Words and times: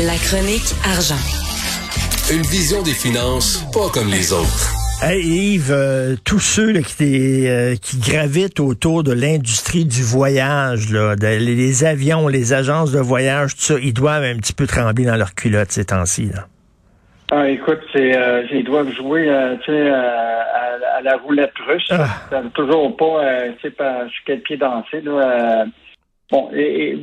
La 0.00 0.14
chronique 0.16 0.74
argent. 0.84 1.20
Une 2.30 2.42
vision 2.42 2.82
des 2.82 2.92
finances 2.92 3.64
pas 3.72 3.88
comme 3.92 4.08
les 4.10 4.32
autres. 4.32 4.72
Hey 5.02 5.22
Yves, 5.54 5.70
euh, 5.72 6.16
tous 6.24 6.38
ceux 6.38 6.72
là, 6.72 6.80
qui, 6.82 7.46
euh, 7.48 7.76
qui 7.76 7.98
gravitent 7.98 8.60
autour 8.60 9.02
de 9.04 9.12
l'industrie 9.12 9.84
du 9.84 10.02
voyage, 10.02 10.90
là, 10.90 11.16
de- 11.16 11.26
les 11.38 11.84
avions, 11.84 12.28
les 12.28 12.52
agences 12.52 12.92
de 12.92 12.98
voyage, 13.00 13.54
tout 13.54 13.60
ça, 13.62 13.74
ils 13.82 13.92
doivent 13.94 14.24
un 14.24 14.36
petit 14.36 14.52
peu 14.54 14.66
trembler 14.66 15.04
dans 15.04 15.16
leur 15.16 15.34
culotte 15.34 15.70
ces 15.70 15.84
temps-ci. 15.86 16.30
Ah, 17.30 17.48
écoute, 17.48 17.80
c'est, 17.92 18.16
euh, 18.16 18.42
ils 18.52 18.64
doivent 18.64 18.92
jouer, 18.94 19.28
euh, 19.28 19.56
euh, 19.68 19.92
à, 19.92 20.98
à 20.98 21.02
la 21.02 21.16
roulette 21.18 21.52
russe. 21.68 21.88
Ah. 21.90 22.08
Ça 22.30 22.40
veut 22.40 22.50
toujours 22.50 22.96
pas, 22.96 23.24
euh, 23.24 23.50
tu 23.60 23.68
sais, 23.68 23.70
pas 23.70 24.00
sur 24.08 24.22
quel 24.26 24.40
pied 24.40 24.56
danser. 24.56 25.00
Là, 25.02 25.12
euh. 25.12 25.64
Bon, 26.30 26.50
et, 26.54 26.98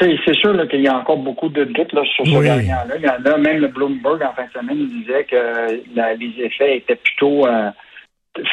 c'est 0.00 0.34
sûr 0.34 0.68
qu'il 0.68 0.80
y 0.82 0.88
a 0.88 0.96
encore 0.96 1.18
beaucoup 1.18 1.48
de 1.48 1.64
doutes 1.64 1.92
là, 1.92 2.02
sur 2.16 2.26
ce 2.26 2.30
Oui. 2.36 2.46
variant-là. 2.48 2.94
Il 2.98 3.04
y 3.04 3.08
en 3.08 3.32
a, 3.32 3.36
même 3.38 3.58
le 3.58 3.68
Bloomberg 3.68 4.22
en 4.22 4.32
fin 4.34 4.44
de 4.46 4.52
semaine, 4.60 4.88
disait 5.00 5.24
que 5.24 6.16
les 6.18 6.44
effets 6.44 6.78
étaient 6.78 6.96
plutôt 6.96 7.46
euh, 7.46 7.70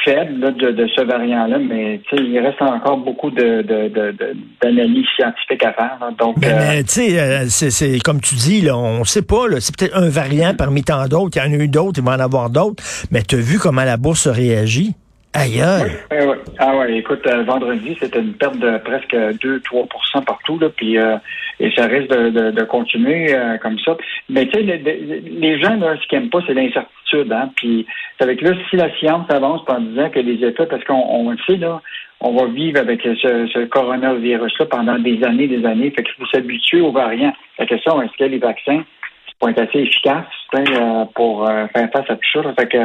faibles 0.04 0.40
là, 0.42 0.52
de, 0.52 0.72
de 0.72 0.88
ce 0.88 1.02
variant-là, 1.04 1.58
mais 1.60 2.02
il 2.12 2.40
reste 2.40 2.62
encore 2.62 2.98
beaucoup 2.98 3.32
de, 3.32 3.62
de, 3.62 4.14
d'analyses 4.62 5.06
scientifiques 5.16 5.64
à 5.64 5.72
faire. 5.74 5.98
là. 6.02 6.12
Donc, 6.20 6.36
Mais, 6.42 6.52
euh, 6.52 6.58
mais, 6.58 6.84
tu 6.84 6.90
sais, 6.90 7.20
euh, 7.20 7.46
c'est, 7.48 8.00
comme 8.00 8.20
tu 8.20 8.36
dis, 8.36 8.62
là, 8.62 8.78
on 8.78 9.04
sait 9.06 9.22
pas, 9.22 9.46
c'est 9.60 9.76
peut-être 9.78 9.96
un 9.98 10.10
variant 10.10 10.54
parmi 10.54 10.84
tant 10.84 11.08
d'autres. 11.08 11.38
Il 11.38 11.50
y 11.50 11.56
en 11.56 11.60
a 11.60 11.64
eu 11.64 11.68
d'autres, 11.70 12.00
il 12.00 12.06
va 12.06 12.12
en 12.16 12.20
avoir 12.20 12.50
d'autres. 12.50 12.84
Mais 13.12 13.22
tu 13.22 13.36
as 13.36 13.40
vu 13.40 13.58
comment 13.58 13.86
la 13.86 13.96
bourse 13.98 14.28
a 14.28 14.34
réagi? 14.34 14.96
Aïe. 15.34 15.62
Oui, 16.12 16.18
oui. 16.26 16.36
Ah 16.58 16.76
ouais, 16.76 16.98
écoute, 16.98 17.26
euh, 17.28 17.44
vendredi, 17.44 17.96
c'était 18.00 18.20
une 18.20 18.34
perte 18.34 18.58
de 18.58 18.78
presque 18.80 19.14
2-3% 19.14 20.24
partout, 20.26 20.58
là, 20.58 20.70
puis 20.70 20.98
euh, 20.98 21.18
et 21.60 21.72
ça 21.76 21.86
risque 21.86 22.10
de, 22.10 22.30
de, 22.30 22.52
de 22.52 22.64
continuer 22.64 23.36
euh, 23.36 23.58
comme 23.58 23.78
ça. 23.80 23.96
Mais 24.28 24.48
tu 24.48 24.60
sais, 24.60 24.64
les, 24.64 25.62
gens, 25.62 25.76
là, 25.76 25.96
ce 26.02 26.08
qu'ils 26.08 26.20
n'aiment 26.20 26.30
pas, 26.30 26.40
c'est 26.48 26.54
l'incertitude, 26.54 27.32
hein. 27.32 27.52
Puis 27.58 27.86
avec 28.20 28.42
là, 28.42 28.54
si 28.70 28.76
la 28.76 28.94
science 28.98 29.30
avance 29.30 29.62
en 29.68 29.82
disant 29.82 30.10
que 30.10 30.20
les 30.20 30.44
États, 30.46 30.66
parce 30.66 30.84
qu'on 30.84 31.06
on 31.08 31.30
le 31.30 31.38
sait, 31.48 31.58
là, 31.58 31.82
on 32.22 32.34
va 32.34 32.46
vivre 32.48 32.80
avec 32.80 33.02
ce, 33.02 33.48
ce 33.54 33.66
coronavirus-là 33.66 34.66
pendant 34.66 34.98
des 34.98 35.24
années, 35.24 35.48
des 35.48 35.66
années. 35.66 35.92
Fait 35.92 36.04
qu'il 36.04 36.14
faut 36.16 36.26
s'habituer 36.26 36.82
aux 36.82 36.92
variants. 36.92 37.34
La 37.58 37.66
question, 37.66 38.02
est-ce 38.02 38.18
que 38.18 38.26
les 38.26 38.40
vaccins? 38.40 38.84
Vont 39.42 39.48
être 39.48 39.62
assez 39.62 39.80
efficaces 39.80 40.26
sais, 40.54 40.64
euh, 40.70 41.06
pour 41.16 41.48
euh, 41.48 41.66
faire 41.74 41.90
face 41.94 42.10
à 42.10 42.16
tout 42.16 42.22
ça? 42.34 42.42
là? 42.42 42.54
Fait 42.60 42.68
que 42.68 42.78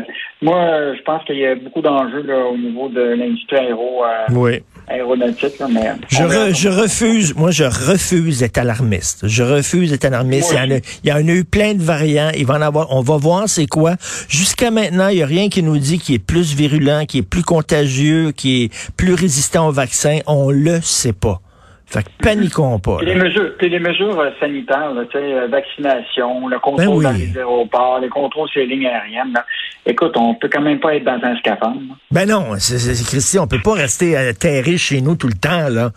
moi, 0.42 0.94
je 0.96 1.02
pense 1.02 1.24
qu'il 1.24 1.38
y 1.38 1.46
a 1.46 1.54
beaucoup 1.56 1.80
d'enjeux 1.82 2.22
là, 2.22 2.46
au 2.46 2.56
niveau 2.56 2.88
de 2.88 3.00
l'industrie 3.00 3.56
aéro, 3.56 4.04
euh, 4.04 4.32
Oui. 4.32 4.60
aéronautique. 4.86 5.58
Là, 5.58 5.66
mais 5.72 5.90
Je, 6.08 6.22
re- 6.22 6.54
je 6.54 6.68
refuse, 6.68 7.34
moi 7.34 7.50
je 7.50 7.64
refuse 7.64 8.40
d'être 8.40 8.58
alarmiste. 8.58 9.26
Je 9.26 9.42
refuse 9.42 9.90
d'être 9.90 10.04
alarmiste. 10.04 10.52
Il 10.52 10.56
y, 10.56 10.60
en 10.60 10.76
a, 10.76 10.80
il 11.04 11.10
y 11.10 11.12
en 11.12 11.28
a 11.28 11.32
eu 11.32 11.44
plein 11.44 11.74
de 11.74 11.82
variants. 11.82 12.30
Il 12.36 12.46
va 12.46 12.54
en 12.54 12.62
avoir. 12.62 12.92
On 12.94 13.00
va 13.00 13.16
voir 13.16 13.48
c'est 13.48 13.66
quoi. 13.66 13.94
Jusqu'à 14.28 14.70
maintenant, 14.70 15.08
il 15.08 15.16
n'y 15.16 15.22
a 15.22 15.26
rien 15.26 15.48
qui 15.48 15.62
nous 15.62 15.78
dit 15.78 15.98
qui 15.98 16.14
est 16.14 16.24
plus 16.24 16.54
virulent, 16.54 17.04
qui 17.06 17.18
est 17.18 17.28
plus 17.28 17.42
contagieux, 17.42 18.30
qui 18.32 18.64
est 18.64 18.92
plus 18.96 19.14
résistant 19.14 19.68
au 19.68 19.72
vaccin. 19.72 20.18
On 20.26 20.50
le 20.50 20.80
sait 20.82 21.12
pas. 21.12 21.40
Fait 21.86 22.02
que 22.02 22.08
paniquons 22.22 22.78
pas. 22.78 22.96
Puis 22.96 23.06
les 23.06 23.14
mesures, 23.14 23.56
puis 23.58 23.68
les 23.68 23.78
mesures 23.78 24.18
euh, 24.18 24.30
sanitaires, 24.40 24.94
là, 24.94 25.04
tu 25.04 25.18
sais, 25.18 25.34
euh, 25.34 25.46
vaccination, 25.48 26.48
le 26.48 26.58
contrôle 26.58 26.86
Ben 26.86 26.92
oui. 26.94 27.04
dans 27.04 27.12
les 27.12 27.38
aéroports, 27.38 28.00
les 28.00 28.08
contrôles 28.08 28.48
sur 28.48 28.60
les 28.60 28.66
lignes 28.66 28.86
aériennes. 28.86 29.32
là. 29.34 29.44
Écoute, 29.86 30.16
on 30.16 30.34
peut 30.34 30.48
quand 30.50 30.62
même 30.62 30.80
pas 30.80 30.94
être 30.94 31.04
dans 31.04 31.20
un 31.22 31.36
scaphandre. 31.36 31.80
Ben 32.10 32.26
non, 32.26 32.54
c'est, 32.58 32.78
c'est, 32.78 33.04
Christy, 33.04 33.38
on 33.38 33.46
peut 33.46 33.60
pas 33.62 33.74
rester 33.74 34.16
atterré 34.16 34.78
chez 34.78 35.02
nous 35.02 35.14
tout 35.14 35.28
le 35.28 35.34
temps. 35.34 35.68
Là. 35.68 35.90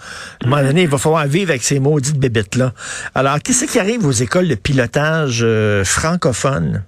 À 0.44 0.46
un 0.46 0.50
moment 0.50 0.62
donné, 0.62 0.82
il 0.84 0.90
va 0.90 0.98
falloir 0.98 1.26
vivre 1.26 1.52
avec 1.52 1.64
ces 1.64 1.80
maudites 1.80 2.20
bébites-là. 2.20 2.74
Alors, 3.16 3.38
qu'est-ce 3.44 3.66
qui 3.72 3.80
arrive 3.80 4.06
aux 4.06 4.12
écoles 4.12 4.50
de 4.50 4.56
pilotage 4.56 5.40
euh, 5.42 5.84
francophones? 5.86 6.84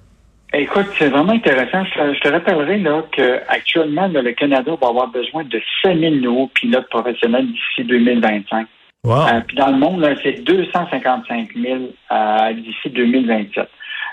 Écoute, 0.53 0.87
c'est 0.97 1.09
vraiment 1.09 1.33
intéressant. 1.33 1.83
Je, 1.85 2.13
je 2.15 2.19
te 2.19 2.27
rappellerai 2.27 2.79
là, 2.79 3.03
que 3.15 3.39
actuellement, 3.47 4.07
là, 4.07 4.21
le 4.21 4.33
Canada 4.33 4.71
va 4.81 4.87
avoir 4.89 5.07
besoin 5.07 5.43
de 5.45 5.61
5000 5.83 6.21
nouveaux 6.21 6.47
pilotes 6.53 6.89
professionnels 6.89 7.47
d'ici 7.47 7.87
2025. 7.87 8.67
Wow. 9.05 9.13
Euh, 9.27 9.41
puis 9.47 9.55
dans 9.55 9.67
le 9.71 9.77
monde, 9.77 10.05
c'est 10.21 10.43
255 10.43 11.49
000 11.55 11.77
euh, 12.11 12.53
d'ici 12.53 12.89
2027. 12.89 13.69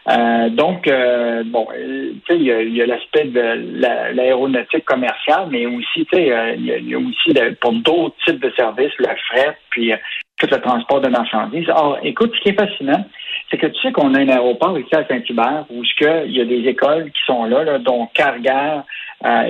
Euh, 0.09 0.49
donc, 0.51 0.87
euh, 0.87 1.43
bon, 1.45 1.67
euh, 1.77 2.13
tu 2.25 2.33
sais, 2.35 2.39
il 2.39 2.45
y 2.77 2.81
a, 2.81 2.85
a 2.85 2.87
l'aspect 2.87 3.25
de 3.25 3.81
la- 3.81 4.13
l'aéronautique 4.13 4.85
commerciale, 4.85 5.49
mais 5.51 5.67
aussi, 5.67 6.07
tu 6.07 6.17
sais, 6.17 6.55
il 6.57 6.65
y, 6.89 6.95
a- 6.95 6.99
aussi 6.99 7.35
pour 7.61 7.73
d'autres 7.73 8.15
types 8.25 8.41
de 8.41 8.53
services, 8.57 8.93
le 8.99 9.09
fret, 9.29 9.57
puis 9.71 9.93
tout 10.39 10.47
le 10.49 10.61
transport 10.61 11.01
de 11.01 11.09
marchandises. 11.09 11.69
Or, 11.71 11.99
écoute, 12.05 12.33
ce 12.37 12.41
qui 12.43 12.49
est 12.51 12.61
fascinant, 12.61 13.05
c'est 13.51 13.57
que 13.57 13.67
tu 13.67 13.81
sais 13.81 13.91
qu'on 13.91 14.15
a 14.15 14.21
un 14.21 14.29
aéroport 14.29 14.79
ici 14.79 14.95
à 14.95 15.05
Saint-Hubert 15.09 15.65
où 15.71 15.83
il 15.83 16.31
y 16.33 16.41
a 16.41 16.45
des 16.45 16.69
écoles 16.69 17.11
qui 17.11 17.21
sont 17.27 17.45
là, 17.47 17.65
là 17.65 17.79
dont 17.79 18.07
Cargare 18.15 18.85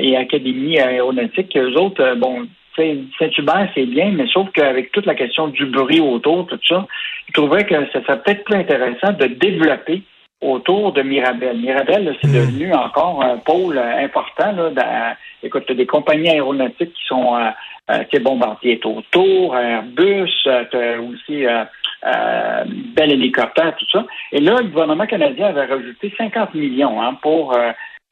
et 0.01 0.17
Académie 0.17 0.79
aéronautique. 0.79 1.55
Eux 1.57 1.75
autres, 1.77 2.15
bon, 2.15 2.47
Saint-Hubert, 2.77 3.69
c'est 3.75 3.87
bien, 3.87 4.11
mais 4.13 4.27
sauf 4.29 4.51
qu'avec 4.53 4.93
toute 4.93 5.07
la 5.07 5.15
question 5.15 5.49
du 5.49 5.67
bruit 5.67 6.01
autour, 6.01 6.47
tout 6.47 6.59
ça, 6.69 6.87
ils 7.29 7.33
trouvaient 7.33 7.65
que 7.65 7.75
ça 7.93 8.03
serait 8.03 8.23
peut-être 8.23 8.45
plus 8.45 8.57
intéressant 8.57 9.13
de 9.13 9.27
développer 9.27 10.03
autour 10.43 10.93
de 10.93 11.03
Mirabel. 11.03 11.57
Mirabel, 11.59 12.15
c'est 12.21 12.31
devenu 12.33 12.73
encore 12.75 13.23
un 13.23 13.39
pôle 13.39 13.79
euh, 13.79 14.05
important. 14.05 14.53
Là, 14.53 14.71
dans- 14.71 15.17
écoute, 15.43 15.71
des 15.73 15.87
compagnies 15.87 16.29
aéronautiques 16.29 16.93
qui 16.93 17.07
sont, 17.07 17.35
euh, 17.37 17.49
euh, 17.91 18.01
tu 18.11 18.19
sais, 18.19 18.23
Bombardier 18.23 18.73
est 18.73 18.85
autour, 18.87 19.57
Airbus, 19.57 20.31
euh, 20.47 21.01
aussi 21.01 21.47
euh, 21.47 21.65
euh, 22.07 22.65
Bell 22.95 23.13
Hélicoptère, 23.13 23.75
tout 23.79 23.87
ça. 23.91 24.05
Et 24.33 24.41
là, 24.41 24.57
le 24.61 24.69
gouvernement 24.69 25.07
canadien 25.07 25.47
avait 25.47 25.65
rajouté 25.65 26.13
50 26.19 26.55
millions 26.55 27.01
hein, 27.01 27.17
pour 27.23 27.57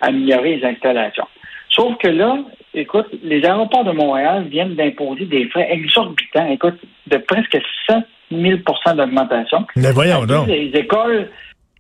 améliorer 0.00 0.56
les 0.56 0.64
installations. 0.64 1.28
Sauf 1.69 1.96
que 1.98 2.08
là, 2.08 2.38
écoute, 2.74 3.06
les 3.22 3.44
aéroports 3.44 3.84
de 3.84 3.92
Montréal 3.92 4.46
viennent 4.48 4.74
d'imposer 4.74 5.24
des 5.26 5.48
frais 5.48 5.68
exorbitants, 5.70 6.46
écoute, 6.50 6.78
de 7.06 7.16
presque 7.18 7.58
7 7.88 7.98
000 8.30 8.58
d'augmentation. 8.94 9.66
Mais 9.76 9.92
voyons 9.92 10.24
donc. 10.26 10.48
Les 10.48 10.70
écoles 10.74 11.30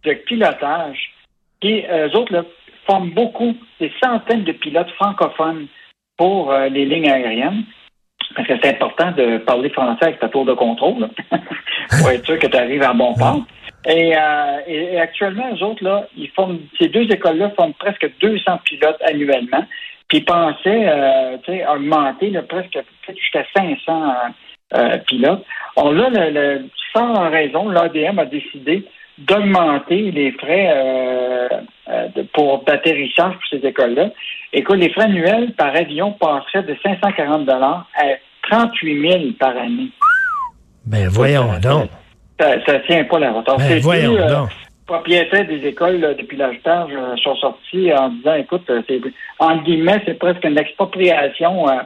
de 0.04 0.12
pilotage, 0.26 1.12
qui, 1.60 1.82
eux 1.90 2.16
autres, 2.16 2.32
là, 2.32 2.44
forment 2.86 3.10
beaucoup, 3.10 3.54
des 3.80 3.92
centaines 4.02 4.44
de 4.44 4.52
pilotes 4.52 4.90
francophones 4.92 5.66
pour 6.16 6.52
euh, 6.52 6.68
les 6.68 6.84
lignes 6.84 7.10
aériennes. 7.10 7.64
Parce 8.36 8.48
que 8.48 8.54
c'est 8.62 8.70
important 8.70 9.12
de 9.12 9.38
parler 9.38 9.70
français 9.70 10.06
avec 10.06 10.18
ta 10.18 10.28
tour 10.28 10.44
de 10.44 10.54
contrôle, 10.54 11.08
pour 11.30 12.10
être 12.10 12.24
sûr 12.24 12.38
que 12.38 12.46
tu 12.46 12.56
arrives 12.56 12.82
à 12.82 12.92
bon 12.92 13.14
port. 13.14 13.42
Et, 13.86 14.16
euh, 14.16 14.58
et, 14.66 14.94
et 14.94 15.00
actuellement, 15.00 15.54
eux 15.54 15.62
autres, 15.62 15.84
là, 15.84 16.06
ils 16.16 16.30
forment, 16.30 16.60
ces 16.80 16.88
deux 16.88 17.10
écoles-là 17.10 17.50
forment 17.50 17.74
presque 17.74 18.10
200 18.20 18.58
pilotes 18.64 19.00
annuellement. 19.06 19.64
Puis 20.08 20.18
ils 20.18 20.24
pensaient 20.24 20.86
euh, 20.88 21.36
augmenter 21.72 22.30
là, 22.30 22.42
presque 22.42 22.72
peut-être 22.72 23.18
jusqu'à 23.18 23.44
500 23.56 24.14
euh, 24.74 24.98
pilotes. 25.06 25.44
On 25.76 25.90
là, 25.92 26.08
le, 26.10 26.30
le- 26.30 26.68
sans 26.94 27.30
raison, 27.30 27.68
l'ADM 27.68 28.18
a 28.18 28.24
décidé 28.26 28.84
d'augmenter 29.18 30.10
les 30.10 30.32
frais 30.32 30.72
euh, 30.74 31.48
euh, 31.88 32.08
pour 32.32 32.64
d'atterrissage 32.64 33.32
pour 33.34 33.46
ces 33.50 33.66
écoles-là. 33.66 34.10
Écoute, 34.52 34.76
les 34.78 34.90
frais 34.90 35.04
annuels 35.04 35.52
par 35.52 35.74
avion 35.74 36.12
passeraient 36.12 36.62
de 36.64 36.76
540 36.82 37.48
à 37.48 37.84
38 38.50 39.10
000 39.10 39.22
par 39.38 39.56
année. 39.56 39.90
Ben 40.86 41.08
voyons 41.08 41.52
Ça- 41.54 41.58
donc. 41.60 41.90
Ça, 42.38 42.64
ça 42.66 42.78
tient 42.80 43.04
pas 43.04 43.18
la 43.20 43.32
route. 43.32 43.46
Ben 43.58 43.78
voyons 43.80 44.16
euh, 44.16 44.28
donc. 44.28 44.50
Propriétaires 44.86 45.46
des 45.46 45.66
écoles 45.66 45.98
là, 46.00 46.14
de 46.14 46.22
pilotage 46.22 46.90
euh, 46.92 47.16
sont 47.16 47.36
sortis 47.36 47.92
en 47.92 48.08
disant, 48.10 48.34
écoute, 48.34 48.68
euh, 48.70 48.82
c'est 48.88 49.00
en 49.38 49.56
guillemets, 49.58 50.02
c'est 50.06 50.18
presque 50.18 50.44
une 50.44 50.58
expropriation. 50.58 51.68
euh, 51.68 51.80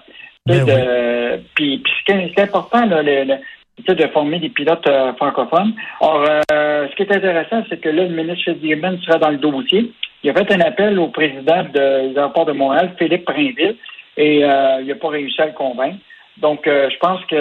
Ben 0.46 0.64
de, 0.64 1.40
puis, 1.54 1.78
puis 1.78 1.92
ce 1.98 2.04
qui 2.04 2.12
est- 2.18 2.32
c'est 2.34 2.42
important, 2.44 2.86
là, 2.86 3.02
le, 3.02 3.24
le- 3.24 3.94
de 3.94 4.06
former 4.08 4.38
des 4.40 4.48
pilotes 4.48 4.86
euh, 4.88 5.12
francophones. 5.14 5.72
Or, 6.00 6.24
euh, 6.50 6.88
ce 6.88 6.94
qui 6.96 7.02
est 7.02 7.14
intéressant, 7.14 7.62
c'est 7.68 7.80
que 7.80 7.88
là, 7.90 8.04
le 8.04 8.14
ministre 8.14 8.44
Fitzgibbon 8.52 8.98
sera 9.04 9.18
dans 9.18 9.30
le 9.30 9.36
dossier. 9.36 9.92
Il 10.24 10.30
a 10.30 10.34
fait 10.34 10.50
un 10.52 10.60
appel 10.60 10.98
au 10.98 11.08
président 11.08 11.62
de- 11.62 12.08
des 12.08 12.18
aéroports 12.18 12.46
de 12.46 12.52
Montréal, 12.52 12.92
Philippe 12.98 13.24
Prinville, 13.26 13.76
et 14.16 14.42
euh, 14.44 14.78
il 14.80 14.86
n'a 14.88 14.94
pas 14.96 15.08
réussi 15.10 15.40
à 15.40 15.46
le 15.46 15.52
convaincre. 15.52 15.98
Donc, 16.38 16.66
euh, 16.66 16.88
je 16.90 16.96
pense 16.98 17.24
que 17.26 17.36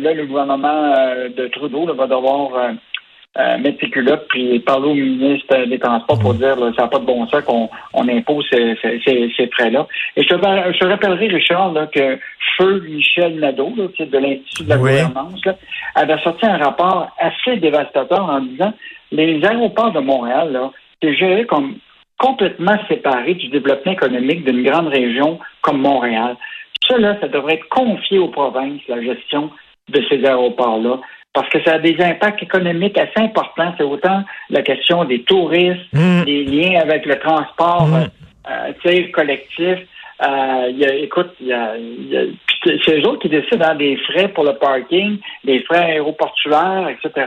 là, 0.00 0.12
le 0.12 0.26
gouvernement 0.26 0.92
de 1.36 1.46
Trudeau 1.48 1.86
là, 1.86 1.94
va 1.94 2.06
devoir 2.06 2.50
euh, 3.36 3.58
mettre 3.58 3.80
ses 3.80 3.90
culottes 3.90 4.26
puis 4.28 4.60
parler 4.60 4.90
au 4.90 4.94
ministre 4.94 5.64
des 5.66 5.78
Transports 5.78 6.18
pour 6.20 6.34
dire 6.34 6.56
là, 6.56 6.70
ça 6.76 6.82
n'a 6.82 6.88
pas 6.88 7.00
de 7.00 7.04
bon 7.04 7.26
sens 7.26 7.42
qu'on 7.42 7.68
on 7.92 8.08
impose 8.08 8.46
ces, 8.50 8.76
ces, 8.82 9.32
ces 9.36 9.46
frais-là. 9.48 9.86
Et 10.16 10.22
je 10.22 10.28
te, 10.28 10.34
je 10.34 10.86
rappellerai, 10.86 11.26
Richard, 11.28 11.72
là, 11.72 11.88
que 11.88 12.18
Feu 12.56 12.84
Michel 12.88 13.40
Nadeau, 13.40 13.72
là, 13.76 13.84
de 13.98 14.18
l'Institut 14.18 14.64
de 14.64 14.68
la 14.68 14.76
gouvernance, 14.76 15.44
là, 15.44 15.56
avait 15.96 16.18
sorti 16.18 16.46
un 16.46 16.58
rapport 16.58 17.10
assez 17.18 17.56
dévastateur 17.56 18.22
en 18.22 18.40
disant 18.40 18.72
les 19.10 19.44
aéroports 19.44 19.92
de 19.92 20.00
Montréal, 20.00 20.52
là, 20.52 20.70
c'est 21.02 21.14
géré 21.16 21.44
comme 21.44 21.76
complètement 22.18 22.76
séparé 22.88 23.34
du 23.34 23.48
développement 23.48 23.92
économique 23.92 24.44
d'une 24.44 24.62
grande 24.62 24.88
région 24.88 25.38
comme 25.60 25.78
Montréal. 25.78 26.36
Ça, 26.86 26.98
là, 26.98 27.16
ça 27.20 27.28
devrait 27.28 27.54
être 27.54 27.68
confié 27.68 28.18
aux 28.18 28.28
provinces, 28.28 28.80
la 28.88 29.02
gestion 29.02 29.50
de 29.88 30.02
ces 30.08 30.24
aéroports-là, 30.24 31.00
parce 31.34 31.48
que 31.48 31.62
ça 31.64 31.74
a 31.74 31.78
des 31.80 31.96
impacts 32.00 32.42
économiques 32.42 32.96
assez 32.96 33.18
importants. 33.18 33.74
C'est 33.76 33.84
autant 33.84 34.22
la 34.50 34.62
question 34.62 35.04
des 35.04 35.22
touristes, 35.22 35.92
mmh. 35.92 36.24
des 36.24 36.44
liens 36.44 36.80
avec 36.80 37.04
le 37.04 37.18
transport 37.18 37.88
mmh. 37.88 38.08
euh, 38.86 39.12
collectif. 39.12 39.78
Euh, 40.22 40.70
y 40.70 40.84
a, 40.84 40.94
écoute, 40.94 41.32
y 41.40 41.52
a, 41.52 41.76
y 41.76 42.16
a 42.16 42.22
c'est 42.64 42.98
eux 42.98 43.08
autres 43.08 43.18
qui 43.18 43.28
décident 43.28 43.66
hein, 43.66 43.74
des 43.74 43.96
frais 43.96 44.28
pour 44.28 44.44
le 44.44 44.54
parking, 44.54 45.18
des 45.44 45.60
frais 45.64 45.92
aéroportuaires, 45.92 46.88
etc. 46.88 47.26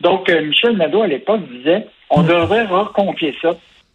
Donc, 0.00 0.30
euh, 0.30 0.42
Michel 0.42 0.76
Nadeau, 0.76 1.02
à 1.02 1.08
l'époque, 1.08 1.42
disait 1.50 1.86
on 2.08 2.22
mmh. 2.22 2.26
devrait 2.28 2.64
reconfier 2.66 3.34
ça 3.42 3.50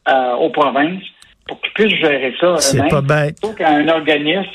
euh, 0.10 0.34
aux 0.36 0.50
provinces 0.50 1.02
pour 1.48 1.62
qu'ils 1.62 1.74
puissent 1.74 2.00
gérer 2.00 2.36
ça 2.40 2.58
C'est 2.58 2.90
pas 2.90 3.02
bête. 3.02 3.40
Plutôt 3.42 3.56
qu'un 3.56 3.88
organisme 3.88 4.52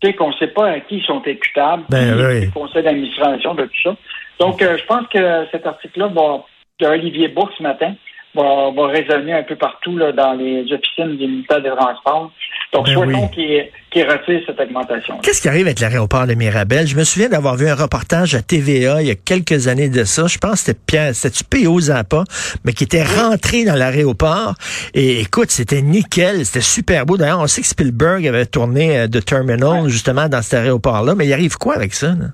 tu 0.00 0.06
sais, 0.06 0.14
qu'on 0.14 0.28
ne 0.28 0.34
sait 0.34 0.48
pas 0.48 0.68
à 0.68 0.80
qui 0.80 0.98
ils 0.98 1.04
sont 1.04 1.22
équitables, 1.22 1.82
ben, 1.88 2.14
oui. 2.14 2.44
le 2.44 2.50
conseil 2.52 2.84
d'administration 2.84 3.54
de 3.54 3.64
tout 3.64 3.82
ça. 3.82 3.96
Donc, 4.38 4.62
euh, 4.62 4.76
je 4.78 4.84
pense 4.84 5.06
que 5.08 5.46
cet 5.50 5.66
article-là 5.66 6.08
va, 6.08 6.44
d'Olivier 6.80 7.28
Bourg 7.28 7.50
ce 7.56 7.62
matin, 7.62 7.94
va, 8.34 8.70
va 8.70 8.86
résonner 8.88 9.32
un 9.32 9.42
peu 9.42 9.56
partout 9.56 9.96
là, 9.96 10.12
dans 10.12 10.32
les 10.34 10.62
officines 10.72 11.16
du 11.16 11.26
ministère 11.26 11.62
des 11.62 11.70
Transports. 11.70 12.30
Donc, 12.72 12.84
ben 12.84 12.92
souhaitons 12.92 13.30
oui. 13.36 13.70
qu'il 13.90 14.02
qu 14.04 14.06
retire 14.06 14.42
cette 14.46 14.60
augmentation. 14.60 15.18
Qu'est-ce 15.22 15.40
qui 15.40 15.48
arrive 15.48 15.66
avec 15.66 15.80
l'aéroport 15.80 16.26
de 16.26 16.34
Mirabel? 16.34 16.86
Je 16.86 16.96
me 16.96 17.04
souviens 17.04 17.30
d'avoir 17.30 17.56
vu 17.56 17.66
un 17.66 17.74
reportage 17.74 18.34
à 18.34 18.42
TVA 18.42 19.00
il 19.00 19.08
y 19.08 19.10
a 19.10 19.14
quelques 19.14 19.68
années 19.68 19.88
de 19.88 20.04
ça. 20.04 20.26
Je 20.26 20.36
pense 20.36 20.52
que 20.52 20.58
c'était 20.58 20.80
Pierre, 20.86 21.14
c'était 21.14 21.44
P.O. 21.48 21.80
Zappa, 21.80 22.24
mais 22.64 22.74
qui 22.74 22.84
était 22.84 23.04
rentré 23.04 23.64
dans 23.64 23.74
l'aéroport. 23.74 24.54
Et 24.92 25.20
écoute, 25.20 25.50
c'était 25.50 25.80
nickel, 25.80 26.44
c'était 26.44 26.60
super 26.60 27.06
beau. 27.06 27.16
D'ailleurs, 27.16 27.40
on 27.40 27.46
sait 27.46 27.62
que 27.62 27.66
Spielberg 27.66 28.26
avait 28.26 28.46
tourné 28.46 29.08
de 29.08 29.20
Terminal, 29.20 29.84
ouais. 29.84 29.88
justement, 29.88 30.28
dans 30.28 30.42
cet 30.42 30.60
aéroport-là. 30.60 31.14
Mais 31.14 31.26
il 31.26 31.32
arrive 31.32 31.56
quoi 31.56 31.74
avec 31.74 31.94
ça? 31.94 32.08
Là? 32.08 32.26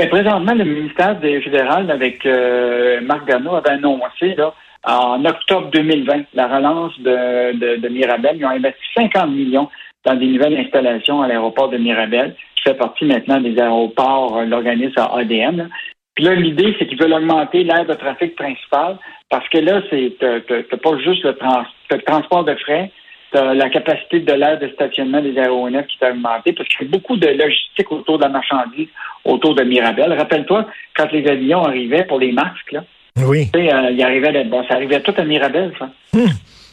Bien, 0.00 0.08
présentement, 0.08 0.54
le 0.54 0.64
ministère 0.64 1.20
des 1.20 1.42
fédéral, 1.42 1.90
avec 1.90 2.24
euh, 2.24 3.02
Marc 3.02 3.26
Gano, 3.26 3.56
avait 3.56 3.72
annoncé 3.72 4.34
là, 4.34 4.54
en 4.82 5.22
octobre 5.26 5.68
2020 5.72 6.22
la 6.32 6.46
relance 6.48 6.98
de, 7.00 7.52
de, 7.52 7.76
de, 7.76 7.88
Mirabel. 7.90 8.38
Ils 8.38 8.46
ont 8.46 8.48
investi 8.48 8.80
50 8.96 9.30
millions 9.30 9.68
dans 10.06 10.14
des 10.14 10.26
nouvelles 10.26 10.56
installations 10.56 11.20
à 11.20 11.28
l'aéroport 11.28 11.68
de 11.68 11.76
Mirabel, 11.76 12.34
qui 12.56 12.62
fait 12.62 12.78
partie 12.78 13.04
maintenant 13.04 13.42
des 13.42 13.60
aéroports, 13.60 14.38
euh, 14.38 14.46
l'organisme 14.46 14.94
ADM. 14.98 15.58
Là. 15.58 15.64
Puis 16.14 16.24
là, 16.24 16.34
l'idée, 16.34 16.74
c'est 16.78 16.86
qu'ils 16.86 16.98
veulent 16.98 17.12
augmenter 17.12 17.62
l'aire 17.62 17.84
de 17.84 17.92
trafic 17.92 18.34
principal 18.36 18.96
parce 19.28 19.46
que 19.50 19.58
là, 19.58 19.82
c'est 19.90 20.16
pas 20.18 20.98
juste 21.04 21.24
le, 21.24 21.34
trans, 21.34 21.64
le 21.90 21.98
transport 21.98 22.44
de 22.44 22.54
frais, 22.54 22.90
la 23.32 23.68
capacité 23.70 24.20
de 24.20 24.32
l'aire 24.32 24.58
de 24.58 24.68
stationnement 24.68 25.20
des 25.20 25.38
aéronefs 25.38 25.86
qui 25.86 26.04
a 26.04 26.10
augmenté 26.10 26.52
parce 26.52 26.68
qu'il 26.68 26.86
y 26.86 26.88
a 26.88 26.92
beaucoup 26.92 27.16
de 27.16 27.28
logistique 27.28 27.90
autour 27.92 28.18
de 28.18 28.24
la 28.24 28.30
marchandise, 28.30 28.88
autour 29.24 29.54
de 29.54 29.62
Mirabel. 29.62 30.12
Rappelle-toi, 30.12 30.66
quand 30.96 31.10
les 31.12 31.26
avions 31.28 31.64
arrivaient 31.64 32.04
pour 32.04 32.18
les 32.18 32.32
masques, 32.32 32.72
là, 32.72 32.84
oui. 33.24 33.50
Tu 33.52 33.60
sais, 33.60 33.72
euh, 33.72 33.90
il 33.90 34.02
arrivait, 34.02 34.44
bon, 34.44 34.64
ça 34.68 34.74
arrivait 34.74 35.00
tout 35.00 35.14
à 35.16 35.24
Mirabel, 35.24 35.72
ça. 35.78 35.90
Hum. 36.14 36.28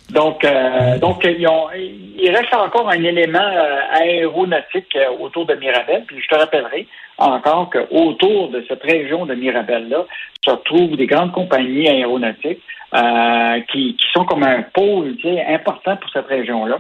Donc, 0.10 0.46
euh, 0.46 0.98
donc 1.00 1.26
ils 1.26 1.48
ont, 1.48 1.68
il 1.76 2.30
reste 2.30 2.54
encore 2.54 2.90
un 2.90 3.04
élément 3.04 3.40
euh, 3.40 3.80
aéronautique 3.92 4.96
euh, 4.96 5.10
autour 5.20 5.46
de 5.46 5.56
Mirabel. 5.56 6.04
Puis 6.08 6.22
je 6.22 6.28
te 6.28 6.40
rappellerai 6.40 6.88
encore 7.18 7.70
qu'autour 7.70 8.50
de 8.50 8.64
cette 8.68 8.84
région 8.84 9.26
de 9.26 9.36
Mirabel-là 9.36 10.06
se 10.46 10.52
retrouvent 10.52 10.96
des 10.96 11.08
grandes 11.08 11.34
compagnies 11.34 11.90
aéronautiques 11.90 12.62
euh, 12.94 13.60
qui, 13.72 13.98
qui 13.98 14.06
sont 14.14 14.24
comme 14.24 14.44
un 14.44 14.62
pôle 14.62 15.18
tu 15.18 15.24
sais, 15.24 15.46
important 15.46 15.98
pour 15.98 16.10
cette 16.10 16.28
région-là. 16.28 16.78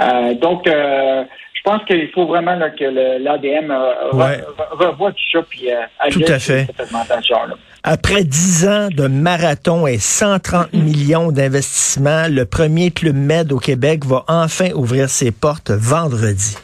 Euh, 0.00 0.34
donc, 0.34 0.66
euh, 0.66 1.24
je 1.52 1.62
pense 1.62 1.84
qu'il 1.84 2.08
faut 2.12 2.24
vraiment 2.24 2.54
là, 2.54 2.70
que 2.70 2.84
l'ADM 2.84 3.70
ouais. 4.14 4.40
revoie 4.70 5.12
tout 5.12 5.30
ça 5.30 5.42
puis 5.42 5.68
tout 6.12 6.32
à 6.32 6.38
fait. 6.38 6.64
cette 6.64 6.80
augmentation-là. 6.80 7.54
Après 7.82 8.24
dix 8.24 8.68
ans 8.68 8.88
de 8.94 9.06
marathon 9.06 9.86
et 9.86 9.96
130 9.96 10.74
millions 10.74 11.32
d'investissements, 11.32 12.28
le 12.28 12.44
premier 12.44 12.90
Club 12.90 13.16
Med 13.16 13.52
au 13.52 13.58
Québec 13.58 14.04
va 14.04 14.24
enfin 14.28 14.70
ouvrir 14.74 15.08
ses 15.08 15.32
portes 15.32 15.70
vendredi. 15.70 16.58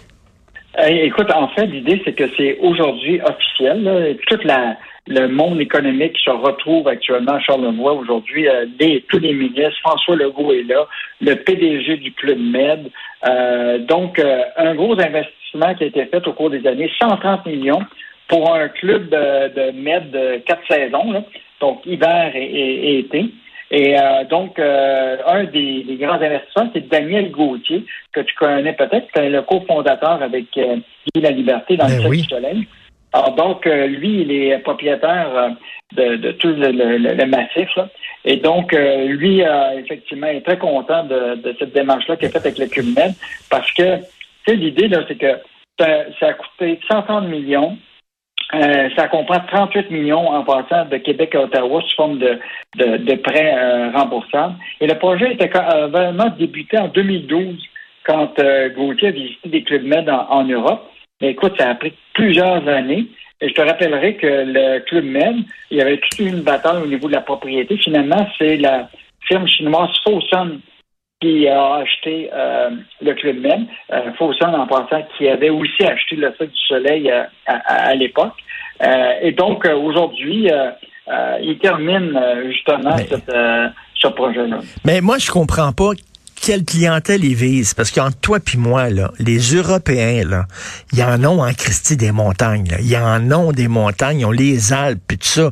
écoute, 0.87 1.31
en 1.35 1.49
fait, 1.49 1.67
l'idée, 1.67 2.03
c'est 2.05 2.13
que 2.13 2.25
c'est 2.37 2.59
aujourd'hui 2.61 3.19
officiel. 3.23 3.83
Là, 3.83 4.15
toute 4.27 4.45
la, 4.45 4.77
le 5.07 5.29
monde 5.29 5.59
économique 5.59 6.19
se 6.23 6.31
retrouve 6.31 6.87
actuellement 6.87 7.33
à 7.33 7.41
Charlevoix 7.41 7.95
aujourd'hui. 7.95 8.47
Euh, 8.47 8.67
tous 9.09 9.19
les 9.19 9.33
ministres, 9.33 9.79
François 9.81 10.17
Legault 10.17 10.53
est 10.53 10.65
là, 10.65 10.87
le 11.23 11.35
PDG 11.35 11.97
du 11.97 12.13
Club 12.13 12.39
Med. 12.39 12.91
Euh, 13.27 13.79
donc, 13.79 14.19
euh, 14.19 14.43
un 14.59 14.75
gros 14.75 15.01
investissement 15.01 15.75
qui 15.77 15.85
a 15.85 15.87
été 15.87 16.05
fait 16.05 16.27
au 16.29 16.35
cours 16.35 16.51
des 16.51 16.67
années, 16.67 16.91
130 16.99 17.47
millions 17.47 17.81
pour 18.29 18.55
un 18.55 18.69
club 18.69 19.09
de, 19.09 19.49
de 19.55 19.71
med 19.73 20.11
de 20.11 20.39
quatre 20.47 20.67
saisons, 20.69 21.13
là, 21.13 21.23
donc 21.61 21.85
hiver 21.87 22.33
et, 22.35 22.45
et, 22.45 22.91
et 22.91 22.99
été. 23.01 23.27
Et 23.71 23.99
euh, 23.99 24.25
donc, 24.25 24.59
euh, 24.59 25.17
un 25.27 25.45
des, 25.45 25.83
des, 25.83 25.97
grands 25.97 26.21
investisseurs, 26.21 26.69
c'est 26.73 26.89
Daniel 26.89 27.31
Gauthier, 27.33 27.85
que 28.13 28.21
tu 28.21 28.35
connais 28.37 28.75
peut-être, 28.75 29.09
c'est 29.15 29.29
le 29.29 29.43
cofondateur 29.43 30.23
avec 30.23 30.57
euh, 30.57 30.77
Guy 31.15 31.21
La 31.21 31.31
Liberté 31.31 31.77
dans 31.77 31.87
ben 31.87 32.03
le 32.03 32.09
oui. 32.09 32.23
du 32.23 32.29
Soleil. 32.29 32.69
Alors, 33.13 33.35
donc, 33.35 33.67
euh, 33.67 33.87
lui, 33.87 34.23
il 34.23 34.31
est 34.31 34.59
propriétaire 34.59 35.57
de, 35.97 36.17
de 36.17 36.33
tout 36.33 36.49
le, 36.49 36.71
le, 36.71 36.99
le 36.99 37.27
massif. 37.27 37.69
Là. 37.77 37.89
Et 38.25 38.37
donc, 38.37 38.73
euh, 38.73 39.07
lui, 39.07 39.43
effectivement, 39.77 40.27
est 40.27 40.45
très 40.45 40.59
content 40.59 41.05
de, 41.05 41.37
de 41.37 41.57
cette 41.59 41.73
démarche-là 41.73 42.17
qui 42.17 42.27
est 42.27 42.31
faite 42.31 42.47
avec 42.47 42.59
le 42.59 42.67
CubMed 42.67 43.15
parce 43.51 43.73
que, 43.73 43.97
tu 43.97 44.05
sais, 44.47 44.55
l'idée, 44.55 44.89
là, 44.89 45.05
c'est 45.09 45.17
que 45.17 45.41
ça, 45.79 45.87
ça 46.21 46.27
a 46.29 46.33
coûté 46.35 46.79
130 46.89 47.29
millions 47.29 47.79
euh, 48.55 48.89
ça 48.97 49.09
comprend 49.09 49.41
38 49.41 49.91
millions 49.91 50.29
en 50.29 50.45
passant 50.45 50.85
de 50.85 50.97
Québec 50.99 51.35
à 51.35 51.43
Ottawa 51.43 51.81
sous 51.83 51.97
forme 51.97 52.19
de, 52.19 52.39
de, 52.77 52.97
de 52.99 53.15
prêts 53.17 53.55
euh, 53.57 53.91
remboursables. 53.91 54.55
Et 54.81 54.87
le 54.87 54.95
projet 54.95 55.33
était 55.33 55.51
euh, 55.57 55.89
vraiment 55.89 56.29
débuté 56.39 56.79
en 56.79 56.89
2012 56.89 57.61
quand 58.05 58.39
euh, 58.39 58.69
Gauthier 58.71 59.09
a 59.09 59.11
visité 59.11 59.49
des 59.49 59.63
clubs 59.65 59.85
med 59.85 60.09
en, 60.09 60.29
en, 60.31 60.45
Europe. 60.45 60.89
Mais 61.21 61.31
écoute, 61.31 61.55
ça 61.59 61.71
a 61.71 61.75
pris 61.75 61.93
plusieurs 62.15 62.67
années. 62.69 63.07
Et 63.41 63.49
je 63.49 63.55
te 63.55 63.61
rappellerai 63.61 64.15
que 64.15 64.27
le 64.27 64.79
Club 64.81 65.05
Med, 65.05 65.37
il 65.71 65.79
y 65.79 65.83
avait 65.83 65.99
toute 65.99 66.19
une 66.21 66.41
bataille 66.41 66.83
au 66.83 66.87
niveau 66.87 67.09
de 67.09 67.13
la 67.13 67.21
propriété. 67.21 67.77
Finalement, 67.77 68.27
c'est 68.39 68.57
la 68.57 68.89
firme 69.29 69.47
chinoise 69.47 69.91
Fosun 70.05 70.61
qui 71.21 71.49
a 71.49 71.77
acheté 71.77 72.31
euh, 72.33 72.71
le 73.01 73.15
Club 73.15 73.39
Med. 73.39 73.67
Euh, 73.93 74.13
Fawson, 74.19 74.53
en 74.53 74.67
passant, 74.67 75.03
qui 75.17 75.29
avait 75.29 75.51
aussi 75.51 75.83
acheté 75.83 76.17
le 76.17 76.35
Cirque 76.37 76.51
du 76.51 76.67
Soleil 76.69 77.11
euh, 77.11 77.25
à, 77.47 77.89
à 77.89 77.95
l'époque. 77.95 78.35
Euh, 78.83 79.13
et 79.23 79.33
donc, 79.33 79.65
euh, 79.67 79.75
aujourd'hui, 79.75 80.51
il 81.41 81.59
termine 81.59 82.21
justement 82.47 82.97
Mais... 82.97 83.05
cette, 83.05 83.33
ce 83.95 84.09
projet-là. 84.09 84.59
Mais 84.85 85.01
moi, 85.01 85.19
je 85.19 85.31
comprends 85.31 85.73
pas 85.73 85.93
quelle 86.41 86.65
clientèle 86.65 87.25
ils 87.25 87.35
visent. 87.35 87.75
Parce 87.75 87.91
qu'entre 87.91 88.19
toi 88.21 88.39
puis 88.41 88.59
moi, 88.59 88.91
là, 88.91 89.11
les 89.19 89.39
Européens, 89.39 90.23
là, 90.29 90.45
ils 90.93 91.03
en 91.03 91.23
ont 91.25 91.43
en 91.43 91.53
Christie 91.53 91.97
des 91.97 92.13
montagnes. 92.13 92.69
Là. 92.71 92.77
Ils 92.81 92.97
en 92.97 93.33
ont 93.33 93.53
des 93.53 93.69
montagnes, 93.69 94.21
ils 94.21 94.25
ont 94.25 94.31
les 94.31 94.73
Alpes 94.73 95.01
puis 95.07 95.19
tout 95.19 95.27
ça. 95.27 95.51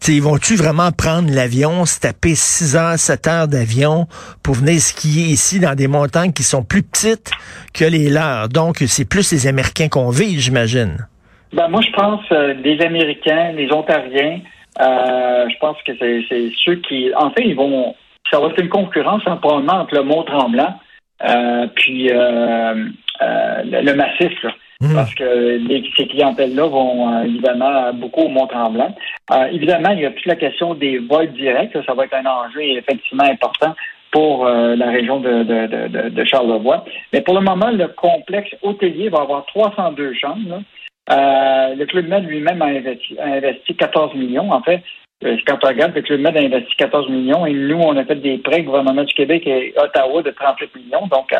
T'sais, 0.00 0.14
ils 0.14 0.22
vont-tu 0.22 0.56
vraiment 0.56 0.92
prendre 0.92 1.30
l'avion, 1.32 1.84
se 1.84 2.00
taper 2.00 2.34
6 2.34 2.76
heures, 2.76 2.98
7 2.98 3.26
heures 3.26 3.48
d'avion 3.48 4.06
pour 4.42 4.54
venir 4.54 4.80
skier 4.80 5.24
ici 5.24 5.60
dans 5.60 5.74
des 5.74 5.88
montagnes 5.88 6.32
qui 6.32 6.42
sont 6.42 6.62
plus 6.62 6.82
petites 6.82 7.30
que 7.74 7.84
les 7.84 8.08
leurs? 8.08 8.48
Donc, 8.48 8.78
c'est 8.86 9.08
plus 9.08 9.32
les 9.32 9.46
Américains 9.46 9.88
qu'on 9.88 10.10
vise, 10.10 10.40
j'imagine. 10.40 11.06
Ben, 11.52 11.68
moi, 11.68 11.80
je 11.82 11.90
pense 11.92 12.20
euh, 12.30 12.54
les 12.54 12.80
Américains, 12.80 13.52
les 13.52 13.72
Ontariens, 13.72 14.40
euh, 14.80 15.48
je 15.48 15.58
pense 15.58 15.76
que 15.84 15.92
c'est 15.98 16.52
ceux 16.64 16.76
qui... 16.76 17.10
En 17.16 17.30
fait, 17.32 17.42
ils 17.44 17.56
vont 17.56 17.94
ça 18.30 18.40
va 18.40 18.48
être 18.48 18.60
une 18.60 18.68
concurrence 18.68 19.22
hein, 19.26 19.36
probablement 19.36 19.82
entre 19.82 19.94
le 19.94 20.02
Mont-Tremblant 20.02 20.74
euh, 21.28 21.66
puis 21.74 22.10
euh, 22.10 22.86
euh, 23.22 23.62
le, 23.64 23.82
le, 23.82 23.94
massif. 23.94 24.32
Là, 24.42 24.54
mmh. 24.80 24.94
Parce 24.94 25.14
que 25.14 25.56
les, 25.68 25.90
ces 25.96 26.06
clientèles-là 26.06 26.66
vont 26.66 27.12
euh, 27.12 27.24
évidemment 27.24 27.92
beaucoup 27.92 28.22
au 28.22 28.28
Mont-Tremblant. 28.28 28.94
Euh, 29.32 29.44
évidemment, 29.52 29.90
il 29.90 30.00
y 30.00 30.06
a 30.06 30.10
toute 30.10 30.26
la 30.26 30.36
question 30.36 30.74
des 30.74 30.98
vols 30.98 31.32
directs. 31.32 31.76
Ça 31.86 31.94
va 31.94 32.04
être 32.04 32.14
un 32.14 32.26
enjeu 32.26 32.62
effectivement 32.62 33.24
important 33.24 33.74
pour 34.10 34.46
euh, 34.46 34.74
la 34.76 34.90
région 34.90 35.20
de, 35.20 35.42
de, 35.44 35.66
de, 35.66 36.08
de, 36.08 36.24
Charlevoix. 36.24 36.84
Mais 37.12 37.20
pour 37.20 37.34
le 37.34 37.42
moment, 37.42 37.70
le 37.70 37.88
complexe 37.88 38.50
hôtelier 38.62 39.08
va 39.08 39.20
avoir 39.20 39.46
302 39.46 40.14
chambres. 40.14 40.62
Euh, 41.10 41.74
le 41.74 41.86
Club 41.86 42.08
Med 42.08 42.24
lui-même 42.24 42.62
a 42.62 42.66
investi, 42.66 43.18
a 43.18 43.26
investi 43.26 43.74
14 43.76 44.14
millions. 44.14 44.50
En 44.52 44.62
fait, 44.62 44.82
quand 45.46 45.58
on 45.62 45.68
regarde, 45.68 45.94
le 45.94 46.02
Club 46.02 46.20
Med 46.20 46.36
a 46.36 46.40
investi 46.40 46.74
14 46.76 47.08
millions 47.10 47.46
et 47.46 47.52
nous, 47.52 47.78
on 47.78 47.96
a 47.96 48.04
fait 48.04 48.16
des 48.16 48.38
prêts, 48.38 48.62
gouvernement 48.62 49.04
du 49.04 49.14
Québec 49.14 49.46
et 49.46 49.74
Ottawa, 49.76 50.22
de 50.22 50.30
38 50.30 50.74
millions. 50.76 51.06
Donc, 51.08 51.34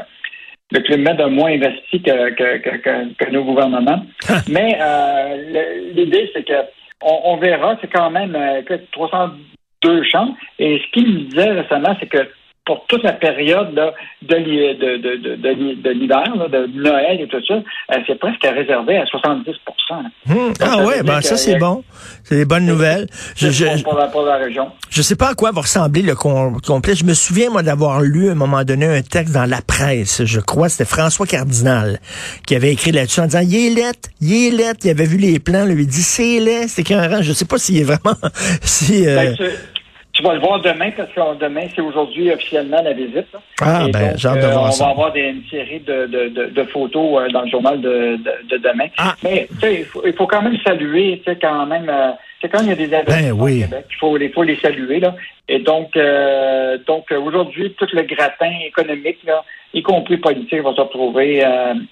le 0.70 0.80
Club 0.80 1.00
Med 1.00 1.20
a 1.20 1.28
moins 1.28 1.52
investi 1.52 2.02
que, 2.02 2.30
que, 2.30 3.30
nos 3.30 3.44
gouvernements. 3.44 4.04
Mais 4.48 4.78
l'idée, 5.94 6.30
c'est 6.34 6.46
que 6.46 6.52
on, 7.02 7.38
verra, 7.38 7.78
c'est 7.80 7.90
quand 7.90 8.10
même 8.10 8.32
que 8.66 8.74
302 8.92 10.02
champs. 10.04 10.36
Et 10.58 10.78
ce 10.78 10.92
qu'il 10.92 11.08
me 11.08 11.18
disait 11.30 11.50
récemment, 11.50 11.96
c'est 11.98 12.08
que 12.08 12.28
pour 12.70 12.86
toute 12.86 13.02
la 13.02 13.14
période 13.14 13.74
de, 13.74 13.82
de, 14.22 14.36
de, 15.42 15.90
l'hiver, 15.90 16.22
de 16.48 16.66
Noël 16.80 17.20
et 17.20 17.26
tout 17.26 17.44
ça, 17.44 17.54
euh, 17.54 17.96
c'est 18.06 18.16
presque 18.16 18.44
réservé 18.44 18.96
à 18.96 19.02
70% 19.06 19.56
hum, 20.30 20.52
Ah 20.60 20.84
ouais, 20.84 21.02
ben 21.02 21.20
ça 21.20 21.36
c'est 21.36 21.56
bon. 21.56 21.82
C'est 22.22 22.36
des 22.36 22.44
bonnes 22.44 22.66
nouvelles. 22.66 23.08
Je, 23.34 23.50
je, 23.50 23.82
pour, 23.82 23.98
la, 23.98 24.06
pour 24.06 24.22
la 24.22 24.36
région. 24.36 24.70
Je 24.88 25.02
sais 25.02 25.16
pas 25.16 25.30
à 25.30 25.34
quoi 25.34 25.50
va 25.50 25.62
ressembler 25.62 26.02
le 26.02 26.14
complet. 26.14 26.94
Je 26.94 27.04
me 27.04 27.14
souviens, 27.14 27.50
moi, 27.50 27.64
d'avoir 27.64 28.02
lu 28.02 28.28
à 28.28 28.32
un 28.32 28.36
moment 28.36 28.62
donné 28.62 28.86
un 28.86 29.02
texte 29.02 29.34
dans 29.34 29.50
la 29.50 29.62
presse, 29.62 30.24
je 30.24 30.38
crois, 30.38 30.68
c'était 30.68 30.88
François 30.88 31.26
Cardinal, 31.26 31.98
qui 32.46 32.54
avait 32.54 32.70
écrit 32.70 32.92
là-dessus 32.92 33.18
en 33.18 33.26
disant, 33.26 33.42
il 33.42 33.56
est 33.56 33.74
lettre, 33.74 34.10
il 34.20 34.46
est 34.46 34.50
lettre, 34.50 34.80
il 34.84 34.90
avait 34.90 35.06
vu 35.06 35.16
les 35.16 35.40
plans, 35.40 35.64
lui, 35.64 35.82
il 35.82 35.88
dit, 35.88 36.02
c'est 36.02 36.38
laid, 36.38 36.68
c'est 36.68 36.84
qu'un 36.84 37.20
Je 37.20 37.32
sais 37.32 37.46
pas 37.46 37.58
s'il 37.58 37.78
est 37.78 37.84
vraiment... 37.84 38.16
si, 38.62 39.08
euh... 39.08 39.34
Ben, 39.36 39.50
tu 40.20 40.26
vas 40.26 40.34
le 40.34 40.40
voir 40.40 40.60
demain 40.60 40.90
parce 40.94 41.10
que 41.10 41.38
demain, 41.38 41.66
c'est 41.74 41.80
aujourd'hui 41.80 42.30
officiellement 42.30 42.82
la 42.82 42.92
visite. 42.92 43.26
Ah, 43.60 43.86
ben, 43.90 44.12
j'ai 44.16 44.28
hâte 44.28 44.40
de 44.40 44.44
euh, 44.44 44.50
voir 44.50 44.68
on 44.68 44.72
ça. 44.72 44.84
va 44.84 44.90
avoir 44.90 45.12
des, 45.12 45.20
une 45.22 45.42
série 45.50 45.80
de, 45.80 46.06
de, 46.06 46.50
de, 46.50 46.64
photos 46.64 47.22
euh, 47.22 47.28
dans 47.30 47.42
le 47.42 47.48
journal 47.48 47.80
de, 47.80 48.18
de, 48.50 48.56
demain. 48.58 48.88
Ah. 48.98 49.14
Mais 49.24 49.48
il 49.62 49.84
faut, 49.84 50.02
il 50.06 50.12
faut 50.12 50.26
quand 50.26 50.42
même 50.42 50.58
saluer, 50.62 51.22
tu 51.24 51.32
sais, 51.32 51.38
quand 51.40 51.64
même, 51.66 51.88
euh, 51.88 52.10
c'est 52.40 52.50
quand 52.50 52.60
il 52.60 52.68
y 52.68 52.72
a 52.72 52.74
des 52.74 52.88
ben, 52.88 53.32
oui. 53.32 53.60
au 53.60 53.64
Québec, 53.64 53.86
il 53.90 53.96
faut, 53.96 54.18
il 54.18 54.32
faut 54.32 54.42
les 54.42 54.56
saluer. 54.56 55.00
Là. 55.00 55.14
Et 55.48 55.60
donc, 55.60 55.96
euh, 55.96 56.76
donc 56.86 57.10
aujourd'hui, 57.10 57.74
tout 57.78 57.88
le 57.92 58.02
gratin 58.02 58.52
économique, 58.66 59.18
là, 59.24 59.42
y 59.72 59.82
compris 59.82 60.18
politique, 60.18 60.62
va 60.62 60.74
se 60.74 60.80
retrouver 60.80 61.42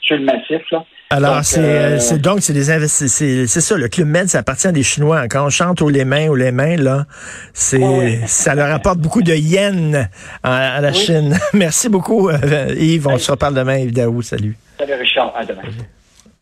sur 0.03 0.17
le 0.17 0.25
massif. 0.25 0.71
Là. 0.71 0.85
Alors, 1.11 1.41
euh, 1.57 1.99
c'est 1.99 2.19
donc, 2.19 2.41
c'est 2.43 2.53
des 2.53 2.87
c'est 2.87 3.47
ça, 3.47 3.77
le 3.77 3.89
Club 3.89 4.09
Med, 4.09 4.29
ça 4.29 4.41
appartient 4.41 4.67
à 4.67 4.73
des 4.73 4.83
Chinois. 4.83 5.27
Quand 5.29 5.47
on 5.47 5.51
chante 5.51 5.81
aux 5.81 5.89
les 5.89 6.05
mains, 6.05 6.29
aux 6.29 6.37
les 6.37 6.53
mains, 6.53 6.77
là, 6.77 7.07
c'est 7.55 8.27
ça 8.27 8.55
leur 8.55 8.71
apporte 8.71 8.99
beaucoup 8.99 9.23
de 9.23 9.35
yens 9.35 10.07
à, 10.43 10.81
la 10.81 10.93
Chine. 10.93 11.39
Merci 11.55 11.89
beaucoup, 11.89 12.31
Yves. 12.77 13.09
On 13.09 13.19
se 13.19 13.31
reparle 13.31 13.55
demain, 13.55 13.79
Yves 13.79 13.93
Daou. 13.93 14.21
Salut. 14.21 14.57
Salut, 14.79 14.95
Richard. 14.95 15.35
À 15.35 15.47
demain. 15.47 15.63